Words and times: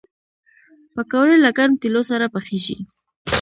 پکورې 0.95 1.35
له 1.43 1.49
ګرم 1.57 1.73
تیلو 1.81 2.01
سره 2.11 2.25
پخېږي 2.33 2.77